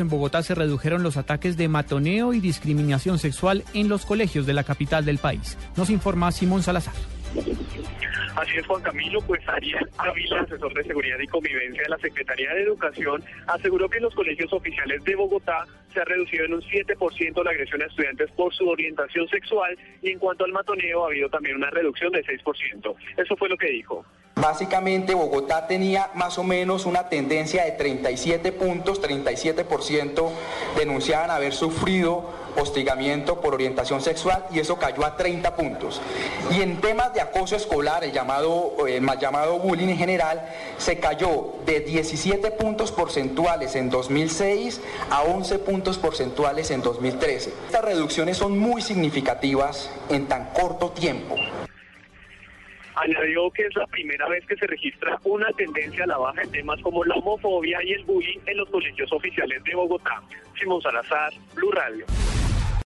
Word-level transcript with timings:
En 0.00 0.08
Bogotá 0.08 0.42
se 0.42 0.54
redujeron 0.54 1.02
los 1.02 1.16
ataques 1.16 1.56
de 1.56 1.68
matoneo 1.68 2.32
y 2.32 2.40
discriminación 2.40 3.18
sexual 3.18 3.64
en 3.74 3.88
los 3.88 4.06
colegios 4.06 4.46
de 4.46 4.54
la 4.54 4.64
capital 4.64 5.04
del 5.04 5.18
país. 5.18 5.58
Nos 5.76 5.90
informa 5.90 6.32
Simón 6.32 6.62
Salazar. 6.62 6.94
Así 8.36 8.56
es, 8.56 8.66
Juan 8.66 8.82
Camilo, 8.82 9.20
pues 9.22 9.46
Ariel 9.48 9.88
Ávila, 9.98 10.40
asesor 10.40 10.72
de 10.72 10.84
seguridad 10.84 11.18
y 11.20 11.26
convivencia 11.26 11.82
de 11.82 11.88
la 11.88 11.98
Secretaría 11.98 12.54
de 12.54 12.62
Educación, 12.62 13.22
aseguró 13.46 13.88
que 13.88 13.98
en 13.98 14.04
los 14.04 14.14
colegios 14.14 14.52
oficiales 14.52 15.04
de 15.04 15.14
Bogotá 15.14 15.66
se 15.92 16.00
ha 16.00 16.04
reducido 16.04 16.44
en 16.44 16.54
un 16.54 16.62
7% 16.62 17.44
la 17.44 17.50
agresión 17.50 17.82
a 17.82 17.86
estudiantes 17.86 18.30
por 18.32 18.54
su 18.54 18.68
orientación 18.68 19.28
sexual 19.28 19.76
y 20.00 20.10
en 20.10 20.18
cuanto 20.18 20.44
al 20.44 20.52
matoneo 20.52 21.04
ha 21.04 21.08
habido 21.08 21.28
también 21.28 21.56
una 21.56 21.70
reducción 21.70 22.12
de 22.12 22.24
6%. 22.24 22.94
Eso 23.16 23.36
fue 23.36 23.48
lo 23.48 23.56
que 23.56 23.70
dijo. 23.70 24.04
Básicamente 24.40 25.14
Bogotá 25.14 25.66
tenía 25.66 26.10
más 26.14 26.38
o 26.38 26.44
menos 26.44 26.86
una 26.86 27.08
tendencia 27.08 27.64
de 27.64 27.72
37 27.72 28.52
puntos, 28.52 29.02
37% 29.02 30.28
denunciaban 30.78 31.30
haber 31.30 31.52
sufrido 31.52 32.24
hostigamiento 32.56 33.40
por 33.40 33.54
orientación 33.54 34.00
sexual 34.00 34.46
y 34.50 34.60
eso 34.60 34.76
cayó 34.76 35.04
a 35.04 35.16
30 35.16 35.54
puntos. 35.56 36.00
Y 36.50 36.62
en 36.62 36.80
temas 36.80 37.12
de 37.12 37.20
acoso 37.20 37.54
escolar, 37.54 38.02
el 38.02 38.12
llamado, 38.12 38.86
el 38.88 39.02
mal 39.02 39.18
llamado 39.18 39.58
bullying 39.58 39.88
en 39.88 39.98
general, 39.98 40.48
se 40.78 40.98
cayó 40.98 41.54
de 41.66 41.80
17 41.80 42.50
puntos 42.52 42.92
porcentuales 42.92 43.76
en 43.76 43.90
2006 43.90 44.80
a 45.10 45.22
11 45.22 45.58
puntos 45.58 45.98
porcentuales 45.98 46.70
en 46.70 46.80
2013. 46.80 47.52
Estas 47.66 47.84
reducciones 47.84 48.38
son 48.38 48.58
muy 48.58 48.80
significativas 48.80 49.90
en 50.08 50.26
tan 50.26 50.46
corto 50.54 50.90
tiempo. 50.90 51.36
Añadió 53.02 53.50
que 53.50 53.64
es 53.64 53.74
la 53.76 53.86
primera 53.86 54.28
vez 54.28 54.44
que 54.46 54.56
se 54.56 54.66
registra 54.66 55.18
una 55.24 55.50
tendencia 55.52 56.04
a 56.04 56.06
la 56.06 56.18
baja 56.18 56.42
en 56.42 56.52
temas 56.52 56.78
como 56.82 57.02
la 57.02 57.14
homofobia 57.14 57.82
y 57.82 57.92
el 57.92 58.04
bullying 58.04 58.38
en 58.44 58.58
los 58.58 58.68
colegios 58.68 59.10
oficiales 59.10 59.64
de 59.64 59.74
Bogotá. 59.74 60.22
Simón 60.58 60.82
Salazar, 60.82 61.32
Blue 61.54 61.72
Radio. 61.72 62.04